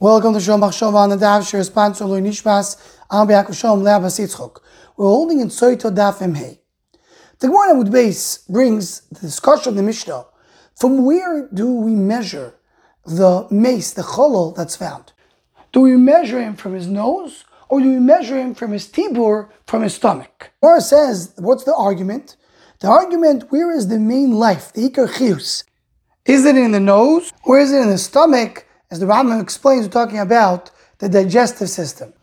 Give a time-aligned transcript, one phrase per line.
[0.00, 4.20] Welcome to Shalom Bachshava on the Daf Shir sponsor Lui Nishmas Am Be'akum Shalom Le'abas
[4.20, 4.60] Yitzchok.
[4.96, 6.60] We're holding in Soito Daf Emhei.
[7.40, 10.26] The Gemara with base brings the discussion of the Mishnah.
[10.76, 12.54] From where do we measure
[13.06, 15.14] the mace, the cholol that's found?
[15.72, 19.48] Do we measure him from his nose or do we measure him from his tibur,
[19.66, 20.52] from his stomach?
[20.62, 22.36] Gemara says, what's the argument?
[22.78, 25.64] The argument, where is the main life, the ikar chius?
[26.24, 28.64] Is it in the nose or is it in the stomach?
[28.90, 32.14] As the Rambam explains, we're talking about the digestive system.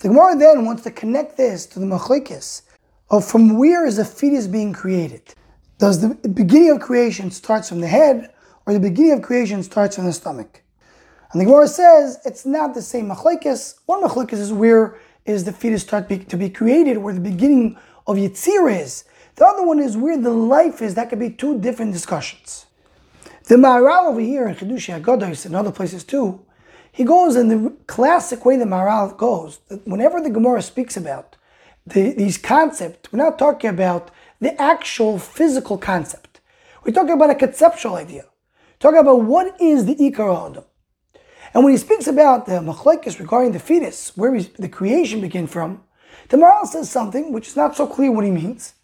[0.00, 2.62] The Gemara then wants to connect this to the machlekes
[3.08, 5.22] of from where is the fetus being created?
[5.78, 8.30] Does the beginning of creation starts from the head
[8.66, 10.62] or the beginning of creation starts from the stomach?
[11.32, 13.76] And the Gemara says it's not the same machlekes.
[13.86, 17.78] One machlekes is where is the fetus start be, to be created, where the beginning
[18.06, 19.04] of Yitzir is.
[19.36, 20.94] The other one is where the life is.
[20.94, 22.66] That could be two different discussions.
[23.46, 26.44] The Maharal over here in Chidushi Haggados and other places too,
[26.90, 29.60] he goes in the classic way the Maharal goes.
[29.84, 31.36] Whenever the Gemara speaks about
[31.86, 36.40] the, these concepts, we're not talking about the actual physical concept.
[36.84, 38.24] We're talking about a conceptual idea.
[38.24, 40.64] We're talking about what is the Ikar Adam.
[41.54, 45.84] And when he speaks about the machlekes regarding the fetus, where the creation began from,
[46.30, 48.74] the Maharal says something which is not so clear what he means.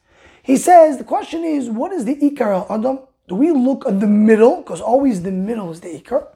[0.40, 3.00] He says the question is, what is the Ikar Adam?
[3.28, 6.26] Do we look at the middle, because always the middle is the ikar,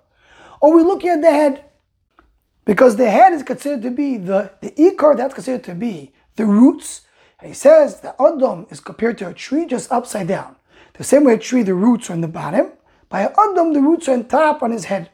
[0.61, 1.65] or we look at the head?
[2.65, 6.47] Because the head is considered to be the, the ikar, that's considered to be the
[6.47, 7.03] roots.
[7.41, 10.57] And he says the Adam is compared to a tree just upside down.
[10.95, 12.73] The same way a tree, the roots are in the bottom.
[13.09, 15.11] By Adam, the roots are on top on his head.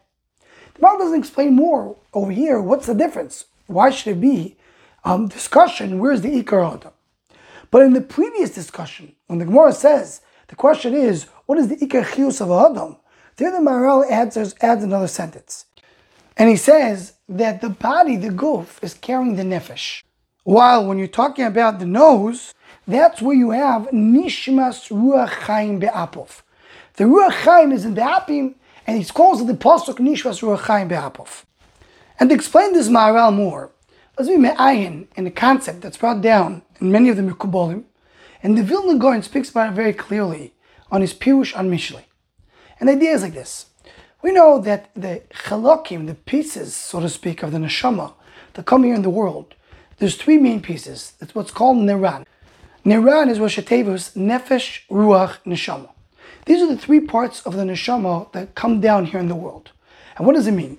[0.75, 2.61] The Bible doesn't explain more over here.
[2.61, 3.47] What's the difference?
[3.67, 4.57] Why should it be
[5.05, 5.99] um, discussion?
[5.99, 6.93] Where's the Ikar Adam?
[7.71, 11.77] But in the previous discussion, when the Gemara says the question is, what is the
[11.77, 12.97] ikar chiyus of Adam?
[13.37, 15.67] There the Maharal answers, adds another sentence.
[16.37, 20.03] And he says that the body, the goof, is carrying the nefesh.
[20.45, 22.53] While when you're talking about the nose,
[22.87, 26.43] that's where you have nishmas ruach chaim be'apov.
[26.95, 28.55] The ruach chaim is in the apim,
[28.87, 31.45] and he calls it the pasuk nishmas ruach chaim be'apov.
[32.19, 33.71] And to explain this Maharal more,
[34.19, 37.85] let's be me'ayin in the concept that's brought down in many of the Mekubolim,
[38.43, 40.55] and the Vilna Gaon speaks about it very clearly
[40.91, 42.05] on his Pirush on Mishlei.
[42.79, 43.67] And the idea is like this.
[44.23, 48.15] We know that the chalakim, the pieces, so to speak, of the neshama
[48.55, 49.55] that come here in the world,
[49.99, 51.13] there's three main pieces.
[51.21, 52.25] It's what's called Niran.
[52.85, 55.91] Niran is Rosh Nefesh, Ruach, Neshama.
[56.47, 59.71] These are the three parts of the neshama that come down here in the world.
[60.17, 60.79] And what does it mean?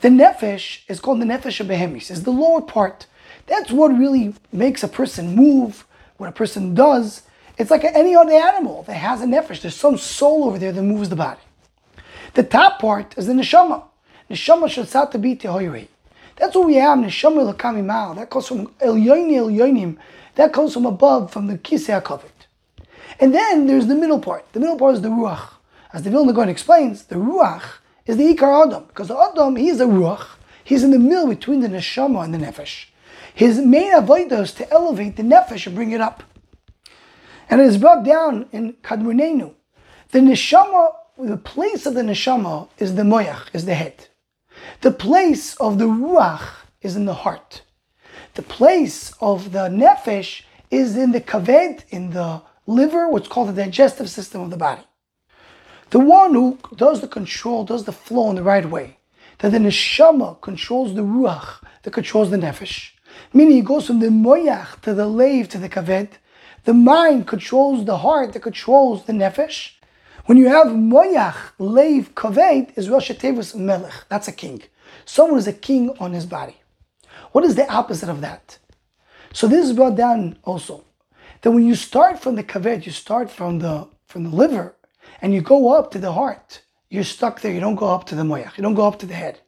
[0.00, 2.10] The nefesh is called the nefesh of behemis.
[2.10, 3.06] It's the lower part.
[3.46, 5.86] That's what really makes a person move,
[6.18, 7.22] what a person does,
[7.56, 9.62] it's like any other animal that has a nefesh.
[9.62, 11.40] There's some soul over there that moves the body.
[12.34, 13.84] The top part is the neshama.
[14.30, 15.88] Neshama should to be tehoyri.
[16.36, 18.14] That's what we have, neshama lakami mal.
[18.14, 19.96] That comes from elyoini elyoinim.
[20.34, 22.30] That comes from above, from the kisei hakavod.
[23.18, 24.52] And then there's the middle part.
[24.52, 25.54] The middle part is the ruach.
[25.92, 28.84] As the Vilna Gaon explains, the ruach is the ikar adam.
[28.84, 30.26] Because the adam, he's a ruach.
[30.62, 32.86] He's in the middle between the neshama and the nefesh.
[33.38, 36.24] His main avodah is to elevate the nefesh and bring it up.
[37.48, 39.54] And it is brought down in Kadmunenu.
[40.10, 44.08] The neshama, the place of the neshama is the moyach, is the head.
[44.80, 46.48] The place of the ruach
[46.82, 47.62] is in the heart.
[48.34, 53.62] The place of the nefesh is in the kaved, in the liver, what's called the
[53.64, 54.82] digestive system of the body.
[55.90, 58.98] The one who does the control, does the flow in the right way,
[59.38, 62.94] that the neshama controls the ruach, that controls the nefesh.
[63.32, 66.18] Meaning he goes from the moyach to the lave to the kaved.
[66.64, 69.72] The mind controls the heart that controls the nefesh.
[70.26, 74.04] When you have moyach, leiv, kaved, is Rosh Tevus melech.
[74.08, 74.62] That's a king.
[75.04, 76.56] Someone is a king on his body.
[77.32, 78.58] What is the opposite of that?
[79.32, 80.84] So this is brought down also.
[81.42, 84.74] That when you start from the kaved, you start from the from the liver,
[85.20, 86.62] and you go up to the heart.
[86.90, 87.52] You're stuck there.
[87.52, 88.56] You don't go up to the moyach.
[88.56, 89.40] You don't go up to the head.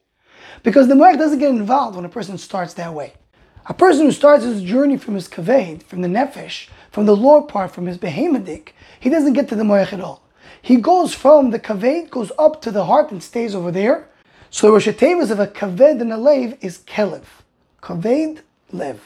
[0.63, 3.13] Because the moyach doesn't get involved when a person starts that way.
[3.67, 7.43] A person who starts his journey from his kaved, from the nefesh, from the lower
[7.43, 8.69] part, from his behemadik,
[8.99, 10.23] he doesn't get to the moyach at all.
[10.61, 14.09] He goes from the kaved, goes up to the heart and stays over there.
[14.49, 17.23] So the Rosh of a kaved and a lev is kelev.
[17.83, 18.41] Kaved,
[18.71, 18.99] lev.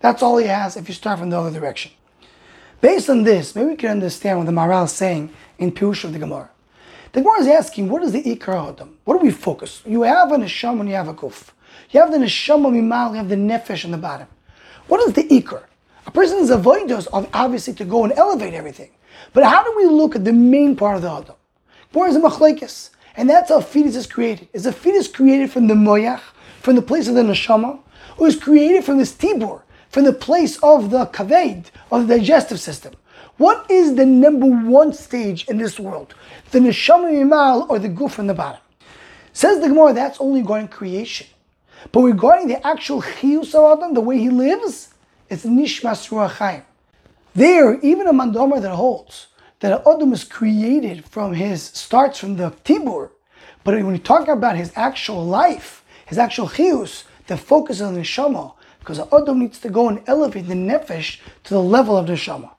[0.00, 1.92] That's all he has if you start from the other direction.
[2.82, 6.12] Based on this, maybe we can understand what the Maharal is saying in Pirush of
[6.12, 6.50] the Gemara.
[7.12, 8.98] The Gemara is asking, what is the Ikar Adam?
[9.04, 9.82] What do we focus?
[9.86, 11.50] You have a Neshama and you have a Guf.
[11.90, 14.26] You have the neshama mimal, you have the nefesh on the bottom.
[14.88, 15.64] What is the ikr?
[16.06, 18.90] A person's avoidos are obviously to go and elevate everything.
[19.32, 21.36] But how do we look at the main part of the adam?
[21.92, 22.90] Where is the machlekes?
[23.16, 24.48] And that's how fetus is created.
[24.52, 26.20] Is a fetus created from the moyach,
[26.60, 27.78] from the place of the neshama,
[28.16, 32.58] or is created from this tibur, from the place of the kaved, of the digestive
[32.60, 32.94] system?
[33.36, 36.14] What is the number one stage in this world?
[36.50, 38.60] The neshama mimal or the guf from the bottom?
[39.32, 41.26] Says the Gemara, that's only going creation.
[41.90, 44.94] But regarding the actual chiyus of Adam, the way he lives,
[45.28, 46.62] it's nishmas ruach.
[47.34, 49.28] There, even a mandamar that holds
[49.60, 53.10] that Adam is created from his, starts from the tibur,
[53.64, 57.94] but when you talk about his actual life, his actual chiyus, the focus is on
[57.94, 62.06] the neshama, because Adam needs to go and elevate the nefesh to the level of
[62.06, 62.50] the neshama.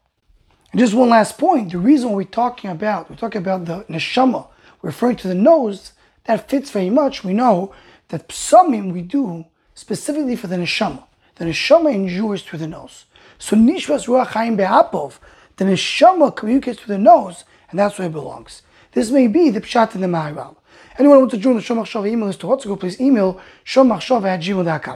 [0.71, 4.47] And just one last point, the reason we're talking about, we're talking about the neshama,
[4.81, 5.91] referring to the nose,
[6.23, 7.23] that fits very much.
[7.23, 7.73] We know
[8.13, 9.43] that psamim we do
[9.73, 11.03] specifically for the neshama.
[11.37, 13.05] The neshama endures through the nose.
[13.39, 15.17] So nishmas ruach chaim be'apov,
[15.57, 18.61] the neshama communicates through the nose, and that's where it belongs.
[18.91, 20.57] This may be the pshat in the Maharal.
[20.99, 24.25] Anyone who wants to join the Shomach Shava email list to Hotzago, please email shomachshava
[24.25, 24.91] at gmail.com.